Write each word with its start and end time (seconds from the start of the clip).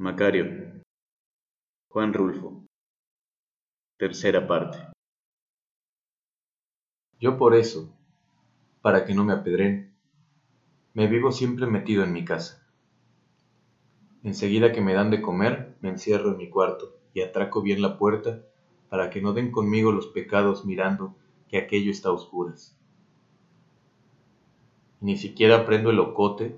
Macario. 0.00 0.84
Juan 1.90 2.14
Rulfo. 2.14 2.64
Tercera 3.98 4.46
parte. 4.46 4.78
Yo 7.18 7.36
por 7.36 7.56
eso, 7.56 7.92
para 8.80 9.04
que 9.04 9.12
no 9.12 9.24
me 9.24 9.32
apedren, 9.32 9.92
me 10.94 11.08
vivo 11.08 11.32
siempre 11.32 11.66
metido 11.66 12.04
en 12.04 12.12
mi 12.12 12.24
casa. 12.24 12.64
Enseguida 14.22 14.70
que 14.70 14.80
me 14.80 14.94
dan 14.94 15.10
de 15.10 15.20
comer, 15.20 15.76
me 15.80 15.88
encierro 15.88 16.30
en 16.30 16.36
mi 16.36 16.48
cuarto 16.48 16.96
y 17.12 17.22
atraco 17.22 17.60
bien 17.60 17.82
la 17.82 17.98
puerta 17.98 18.40
para 18.90 19.10
que 19.10 19.20
no 19.20 19.32
den 19.32 19.50
conmigo 19.50 19.90
los 19.90 20.06
pecados 20.06 20.64
mirando 20.64 21.16
que 21.48 21.58
aquello 21.58 21.90
está 21.90 22.10
a 22.10 22.12
oscuras. 22.12 22.78
Ni 25.00 25.16
siquiera 25.16 25.66
prendo 25.66 25.90
el 25.90 25.98
ocote 25.98 26.56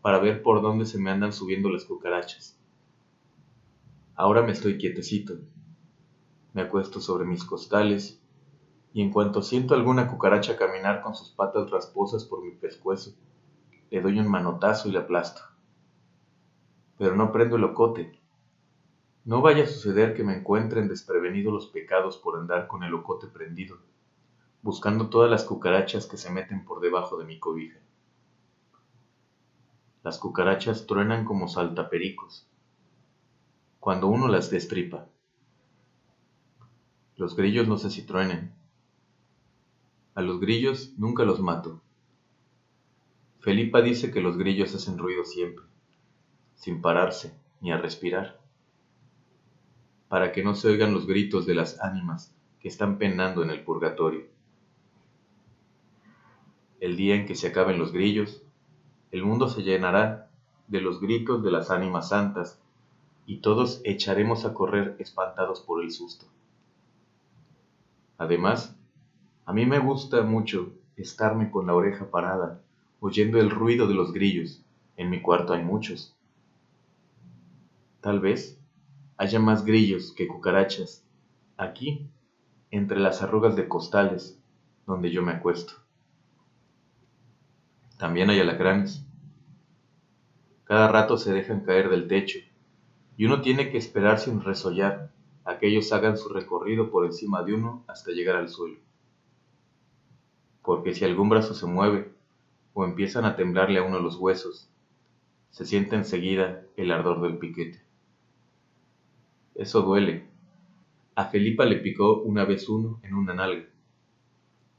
para 0.00 0.20
ver 0.20 0.42
por 0.42 0.62
dónde 0.62 0.86
se 0.86 0.96
me 0.96 1.10
andan 1.10 1.34
subiendo 1.34 1.68
las 1.68 1.84
cucarachas. 1.84 2.58
Ahora 4.20 4.42
me 4.42 4.50
estoy 4.50 4.78
quietecito. 4.78 5.38
Me 6.52 6.62
acuesto 6.62 7.00
sobre 7.00 7.24
mis 7.24 7.44
costales 7.44 8.20
y 8.92 9.00
en 9.00 9.12
cuanto 9.12 9.42
siento 9.42 9.74
alguna 9.74 10.08
cucaracha 10.08 10.56
caminar 10.56 11.02
con 11.02 11.14
sus 11.14 11.30
patas 11.30 11.70
rasposas 11.70 12.24
por 12.24 12.42
mi 12.42 12.50
pescuezo, 12.50 13.12
le 13.90 14.00
doy 14.00 14.18
un 14.18 14.26
manotazo 14.26 14.88
y 14.88 14.90
le 14.90 14.98
aplasto. 14.98 15.42
Pero 16.98 17.14
no 17.14 17.30
prendo 17.30 17.54
el 17.54 17.62
ocote. 17.62 18.18
No 19.24 19.40
vaya 19.40 19.62
a 19.62 19.68
suceder 19.68 20.16
que 20.16 20.24
me 20.24 20.36
encuentren 20.36 20.88
desprevenidos 20.88 21.52
los 21.52 21.66
pecados 21.68 22.16
por 22.16 22.40
andar 22.40 22.66
con 22.66 22.82
el 22.82 22.94
ocote 22.94 23.28
prendido, 23.28 23.78
buscando 24.62 25.10
todas 25.10 25.30
las 25.30 25.44
cucarachas 25.44 26.06
que 26.06 26.16
se 26.16 26.32
meten 26.32 26.64
por 26.64 26.80
debajo 26.80 27.18
de 27.18 27.24
mi 27.24 27.38
cobija. 27.38 27.78
Las 30.02 30.18
cucarachas 30.18 30.88
truenan 30.88 31.24
como 31.24 31.46
saltapericos 31.46 32.48
cuando 33.80 34.08
uno 34.08 34.28
las 34.28 34.50
destripa. 34.50 35.06
Los 37.16 37.36
grillos 37.36 37.68
no 37.68 37.78
sé 37.78 37.90
si. 37.90 38.06
A 40.14 40.22
los 40.22 40.40
grillos 40.40 40.94
nunca 40.96 41.24
los 41.24 41.40
mato. 41.40 41.80
Felipa 43.40 43.80
dice 43.80 44.10
que 44.10 44.20
los 44.20 44.36
grillos 44.36 44.74
hacen 44.74 44.98
ruido 44.98 45.24
siempre, 45.24 45.64
sin 46.56 46.82
pararse 46.82 47.38
ni 47.60 47.72
a 47.72 47.78
respirar, 47.78 48.40
para 50.08 50.32
que 50.32 50.42
no 50.42 50.54
se 50.54 50.68
oigan 50.68 50.92
los 50.92 51.06
gritos 51.06 51.46
de 51.46 51.54
las 51.54 51.80
ánimas 51.80 52.34
que 52.60 52.68
están 52.68 52.98
penando 52.98 53.42
en 53.42 53.50
el 53.50 53.62
purgatorio. 53.62 54.26
El 56.80 56.96
día 56.96 57.14
en 57.14 57.26
que 57.26 57.36
se 57.36 57.48
acaben 57.48 57.78
los 57.78 57.92
grillos, 57.92 58.42
el 59.12 59.24
mundo 59.24 59.48
se 59.48 59.62
llenará 59.62 60.30
de 60.66 60.80
los 60.80 61.00
gritos 61.00 61.42
de 61.42 61.50
las 61.50 61.70
ánimas 61.70 62.10
santas 62.10 62.60
y 63.28 63.40
todos 63.42 63.82
echaremos 63.84 64.46
a 64.46 64.54
correr 64.54 64.96
espantados 64.98 65.60
por 65.60 65.84
el 65.84 65.92
susto. 65.92 66.24
Además, 68.16 68.74
a 69.44 69.52
mí 69.52 69.66
me 69.66 69.78
gusta 69.80 70.22
mucho 70.22 70.72
estarme 70.96 71.50
con 71.50 71.66
la 71.66 71.74
oreja 71.74 72.10
parada, 72.10 72.62
oyendo 73.00 73.38
el 73.38 73.50
ruido 73.50 73.86
de 73.86 73.92
los 73.92 74.14
grillos. 74.14 74.62
En 74.96 75.10
mi 75.10 75.20
cuarto 75.20 75.52
hay 75.52 75.62
muchos. 75.62 76.16
Tal 78.00 78.18
vez 78.18 78.58
haya 79.18 79.38
más 79.38 79.62
grillos 79.62 80.14
que 80.16 80.26
cucarachas 80.26 81.04
aquí, 81.58 82.08
entre 82.70 82.98
las 82.98 83.20
arrugas 83.20 83.56
de 83.56 83.68
costales, 83.68 84.40
donde 84.86 85.10
yo 85.10 85.22
me 85.22 85.32
acuesto. 85.32 85.74
También 87.98 88.30
hay 88.30 88.40
alacranes. 88.40 89.04
Cada 90.64 90.88
rato 90.88 91.18
se 91.18 91.34
dejan 91.34 91.60
caer 91.60 91.90
del 91.90 92.08
techo 92.08 92.38
y 93.18 93.26
uno 93.26 93.42
tiene 93.42 93.70
que 93.70 93.76
esperar 93.76 94.20
sin 94.20 94.42
resollar 94.42 95.10
a 95.44 95.58
que 95.58 95.66
ellos 95.66 95.92
hagan 95.92 96.16
su 96.16 96.28
recorrido 96.28 96.90
por 96.90 97.04
encima 97.04 97.42
de 97.42 97.52
uno 97.52 97.84
hasta 97.88 98.12
llegar 98.12 98.36
al 98.36 98.48
suelo. 98.48 98.78
Porque 100.62 100.94
si 100.94 101.04
algún 101.04 101.28
brazo 101.28 101.52
se 101.52 101.66
mueve 101.66 102.12
o 102.74 102.84
empiezan 102.84 103.24
a 103.24 103.34
temblarle 103.34 103.80
a 103.80 103.82
uno 103.82 103.98
los 103.98 104.16
huesos, 104.16 104.70
se 105.50 105.66
siente 105.66 105.96
enseguida 105.96 106.62
el 106.76 106.92
ardor 106.92 107.20
del 107.20 107.38
piquete. 107.38 107.82
Eso 109.56 109.82
duele. 109.82 110.28
A 111.16 111.24
Felipa 111.24 111.64
le 111.64 111.78
picó 111.78 112.22
una 112.22 112.44
vez 112.44 112.68
uno 112.68 113.00
en 113.02 113.14
una 113.14 113.34
nalga. 113.34 113.66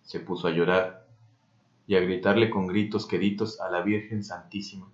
Se 0.03 0.21
puso 0.21 0.47
a 0.47 0.51
llorar 0.51 1.05
y 1.87 1.97
a 1.97 1.99
gritarle 1.99 2.49
con 2.49 2.67
gritos 2.67 3.05
queditos 3.05 3.59
a 3.59 3.69
la 3.69 3.81
Virgen 3.81 4.23
Santísima 4.23 4.87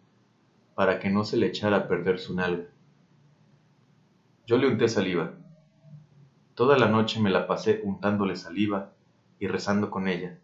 para 0.73 1.00
que 1.00 1.11
no 1.11 1.23
se 1.23 1.38
le 1.38 1.45
echara 1.45 1.78
a 1.78 1.88
perder 1.88 2.17
su 2.17 2.34
nalga. 2.34 2.66
Yo 4.47 4.59
le 4.59 4.67
unté 4.67 4.88
saliva. 4.88 5.33
Toda 6.53 6.78
la 6.78 6.88
noche 6.88 7.19
me 7.19 7.31
la 7.31 7.47
pasé 7.47 7.81
untándole 7.83 8.35
saliva 8.35 8.94
y 9.39 9.47
rezando 9.47 9.89
con 9.89 10.07
ella. 10.07 10.39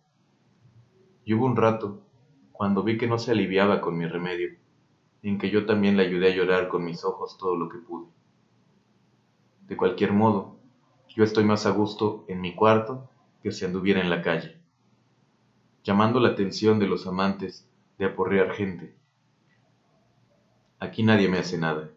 Y 1.24 1.36
hubo 1.36 1.46
un 1.46 1.56
rato, 1.56 2.02
cuando 2.52 2.82
vi 2.82 2.98
que 2.98 3.06
no 3.06 3.20
se 3.20 3.30
aliviaba 3.30 3.80
con 3.80 3.96
mi 3.96 4.08
remedio, 4.08 4.58
en 5.22 5.38
que 5.38 5.52
yo 5.52 5.68
también 5.68 5.98
le 5.98 6.08
ayudé 6.08 6.32
a 6.32 6.36
llorar 6.36 6.68
con 6.68 6.84
mis 6.84 7.06
ojos 7.06 7.38
todo 7.38 7.56
lo 7.56 7.70
que 7.70 7.78
pude. 7.78 8.08
De 9.68 9.78
cualquier 9.78 10.14
modo, 10.14 10.58
yo 11.10 11.24
estoy 11.24 11.44
más 11.44 11.68
a 11.68 11.70
gusto 11.70 12.26
en 12.28 12.42
mi 12.42 12.56
cuarto 12.56 13.08
que 13.44 13.52
si 13.52 13.66
anduviera 13.66 14.02
en 14.02 14.10
la 14.10 14.24
calle, 14.24 14.58
llamando 15.84 16.20
la 16.20 16.30
atención 16.30 16.80
de 16.80 16.88
los 16.88 17.06
amantes 17.06 17.70
de 18.00 18.06
aporrear 18.06 18.52
gente. 18.54 18.96
Aquí 20.80 21.04
nadie 21.04 21.30
me 21.30 21.38
hace 21.38 21.60
nada. 21.60 21.92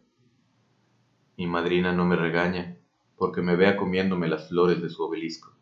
Mi 1.37 1.47
madrina 1.47 1.93
no 1.93 2.05
me 2.05 2.17
regaña 2.17 2.77
porque 3.17 3.43
me 3.43 3.57
vea 3.57 3.77
comiéndome 3.77 4.29
las 4.29 4.49
flores 4.49 4.81
de 4.81 4.89
su 4.89 5.03
obelisco, 5.03 5.53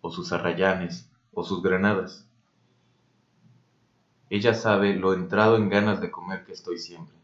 o 0.00 0.10
sus 0.10 0.32
arrayanes, 0.32 1.10
o 1.32 1.42
sus 1.42 1.62
granadas. 1.62 2.28
Ella 4.30 4.54
sabe 4.54 4.94
lo 4.94 5.14
entrado 5.14 5.56
en 5.56 5.68
ganas 5.68 6.00
de 6.00 6.10
comer 6.10 6.44
que 6.44 6.52
estoy 6.52 6.78
siempre. 6.78 7.16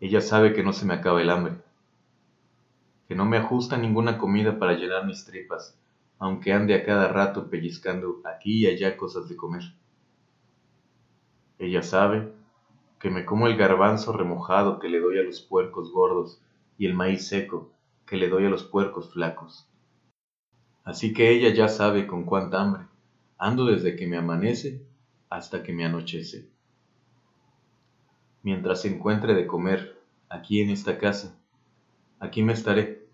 Ella 0.00 0.20
sabe 0.20 0.52
que 0.52 0.62
no 0.62 0.72
se 0.72 0.86
me 0.86 0.94
acaba 0.94 1.20
el 1.20 1.30
hambre, 1.30 1.56
que 3.08 3.14
no 3.14 3.24
me 3.24 3.38
ajusta 3.38 3.76
ninguna 3.76 4.18
comida 4.18 4.58
para 4.58 4.74
llenar 4.74 5.06
mis 5.06 5.24
tripas, 5.24 5.76
aunque 6.18 6.52
ande 6.52 6.74
a 6.74 6.84
cada 6.84 7.08
rato 7.08 7.48
pellizcando 7.48 8.20
aquí 8.24 8.64
y 8.64 8.66
allá 8.66 8.96
cosas 8.96 9.28
de 9.28 9.36
comer. 9.36 9.62
Ella 11.58 11.82
sabe 11.82 12.32
que 13.00 13.10
me 13.10 13.24
como 13.24 13.48
el 13.48 13.56
garbanzo 13.56 14.12
remojado 14.12 14.78
que 14.78 14.88
le 14.88 15.00
doy 15.00 15.18
a 15.18 15.22
los 15.22 15.40
puercos 15.40 15.92
gordos 15.92 16.40
y 16.78 16.86
el 16.86 16.94
maíz 16.94 17.26
seco 17.26 17.72
que 18.06 18.16
le 18.16 18.28
doy 18.28 18.46
a 18.46 18.48
los 18.48 18.62
puercos 18.62 19.12
flacos. 19.12 19.68
Así 20.84 21.12
que 21.12 21.30
ella 21.30 21.52
ya 21.52 21.68
sabe 21.68 22.06
con 22.06 22.24
cuánta 22.24 22.62
hambre. 22.62 22.84
Ando 23.36 23.66
desde 23.66 23.96
que 23.96 24.06
me 24.06 24.16
amanece 24.16 24.86
hasta 25.28 25.62
que 25.62 25.72
me 25.72 25.84
anochece. 25.84 26.48
Mientras 28.42 28.82
se 28.82 28.94
encuentre 28.94 29.34
de 29.34 29.46
comer 29.46 30.00
aquí 30.28 30.60
en 30.60 30.70
esta 30.70 30.96
casa, 30.98 31.38
aquí 32.20 32.42
me 32.42 32.52
estaré, 32.52 33.06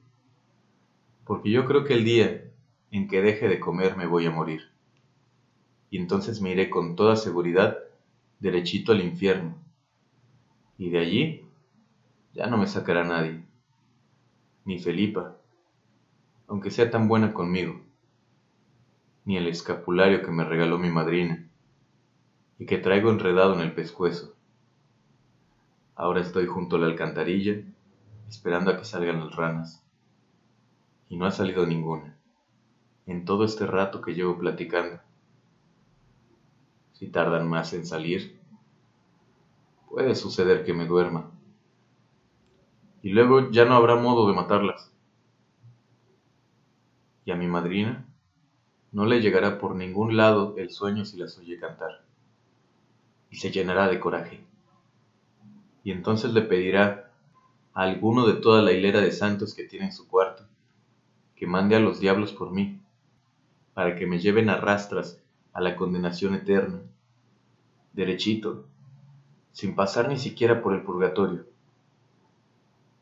porque 1.24 1.50
yo 1.50 1.64
creo 1.64 1.84
que 1.84 1.94
el 1.94 2.04
día 2.04 2.44
en 2.90 3.08
que 3.08 3.22
deje 3.22 3.48
de 3.48 3.58
comer 3.58 3.96
me 3.96 4.06
voy 4.06 4.26
a 4.26 4.30
morir, 4.30 4.70
y 5.90 5.98
entonces 5.98 6.40
me 6.40 6.52
iré 6.52 6.70
con 6.70 6.94
toda 6.94 7.16
seguridad 7.16 7.78
derechito 8.38 8.92
al 8.92 9.02
infierno, 9.02 9.56
y 10.78 10.90
de 10.90 10.98
allí 10.98 11.48
ya 12.32 12.46
no 12.46 12.56
me 12.56 12.66
sacará 12.66 13.04
nadie 13.04 13.44
ni 14.64 14.78
Felipa, 14.78 15.36
aunque 16.48 16.70
sea 16.70 16.90
tan 16.90 17.08
buena 17.08 17.34
conmigo, 17.34 17.80
ni 19.24 19.36
el 19.36 19.46
escapulario 19.46 20.22
que 20.22 20.30
me 20.30 20.44
regaló 20.44 20.78
mi 20.78 20.90
madrina 20.90 21.48
y 22.58 22.66
que 22.66 22.78
traigo 22.78 23.10
enredado 23.10 23.54
en 23.54 23.60
el 23.60 23.74
pescuezo. 23.74 24.34
Ahora 25.96 26.20
estoy 26.20 26.46
junto 26.46 26.76
a 26.76 26.78
la 26.78 26.86
alcantarilla 26.86 27.62
esperando 28.28 28.70
a 28.70 28.76
que 28.76 28.84
salgan 28.84 29.20
las 29.20 29.36
ranas. 29.36 29.82
Y 31.08 31.16
no 31.16 31.26
ha 31.26 31.30
salido 31.30 31.66
ninguna, 31.66 32.16
en 33.06 33.24
todo 33.24 33.44
este 33.44 33.66
rato 33.66 34.00
que 34.00 34.14
llevo 34.14 34.38
platicando. 34.38 35.00
Si 36.94 37.08
tardan 37.08 37.48
más 37.48 37.72
en 37.74 37.86
salir, 37.86 38.40
puede 39.88 40.14
suceder 40.14 40.64
que 40.64 40.72
me 40.72 40.86
duerma 40.86 41.30
y 43.04 43.10
luego 43.10 43.50
ya 43.50 43.66
no 43.66 43.74
habrá 43.74 43.96
modo 43.96 44.26
de 44.26 44.32
matarlas. 44.32 44.90
Y 47.26 47.32
a 47.32 47.36
mi 47.36 47.46
madrina 47.46 48.06
no 48.92 49.04
le 49.04 49.20
llegará 49.20 49.58
por 49.58 49.76
ningún 49.76 50.16
lado 50.16 50.54
el 50.56 50.70
sueño 50.70 51.04
si 51.04 51.18
las 51.18 51.36
oye 51.36 51.60
cantar, 51.60 52.00
y 53.30 53.36
se 53.36 53.50
llenará 53.50 53.88
de 53.88 54.00
coraje. 54.00 54.40
Y 55.84 55.90
entonces 55.90 56.32
le 56.32 56.40
pedirá 56.40 57.12
a 57.74 57.82
alguno 57.82 58.26
de 58.26 58.40
toda 58.40 58.62
la 58.62 58.72
hilera 58.72 59.02
de 59.02 59.12
santos 59.12 59.54
que 59.54 59.64
tiene 59.64 59.86
en 59.86 59.92
su 59.92 60.08
cuarto 60.08 60.44
que 61.36 61.46
mande 61.46 61.76
a 61.76 61.80
los 61.80 62.00
diablos 62.00 62.32
por 62.32 62.52
mí, 62.52 62.80
para 63.74 63.96
que 63.96 64.06
me 64.06 64.18
lleven 64.18 64.48
a 64.48 64.56
rastras 64.56 65.20
a 65.52 65.60
la 65.60 65.76
condenación 65.76 66.34
eterna, 66.34 66.80
derechito, 67.92 68.64
sin 69.52 69.74
pasar 69.74 70.08
ni 70.08 70.16
siquiera 70.16 70.62
por 70.62 70.72
el 70.72 70.84
purgatorio 70.84 71.53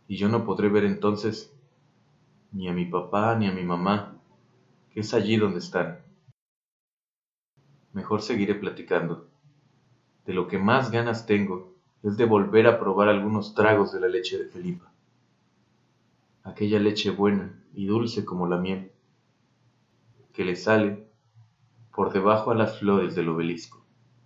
y 0.09 0.17
yo 0.17 0.29
no 0.29 0.45
podré 0.45 0.69
ver 0.69 0.85
entonces 0.85 1.53
ni 2.53 2.69
a 2.69 2.73
mi 2.73 2.85
papá 2.85 3.35
ni 3.37 3.47
a 3.47 3.53
mi 3.53 3.63
mamá, 3.63 4.21
que 4.91 5.01
es 5.01 5.15
allí 5.15 5.37
donde 5.37 5.59
están. 5.59 6.01
Mejor 7.93 8.23
seguiré 8.23 8.55
platicando. 8.55 9.29
De 10.27 10.33
lo 10.33 10.49
que 10.49 10.59
más 10.59 10.91
ganas 10.91 11.27
tengo 11.27 11.75
es 12.03 12.17
de 12.17 12.25
volver 12.25 12.67
a 12.67 12.79
probar 12.79 13.09
algunos 13.09 13.55
tragos 13.55 13.93
de 13.93 14.01
la 14.01 14.09
leche 14.09 14.39
de 14.39 14.47
Felipa. 14.47 14.93
Aquella 16.43 16.79
leche 16.79 17.11
buena 17.11 17.63
y 17.75 17.87
dulce 17.87 18.25
como 18.25 18.47
la 18.47 18.59
miel, 18.59 18.91
que 20.33 20.45
le 20.45 20.57
sale 20.57 21.07
por 21.95 22.13
debajo 22.13 22.51
a 22.51 22.55
las 22.55 22.79
flores 22.79 23.15
del 23.15 23.29
obelisco. 23.29 23.82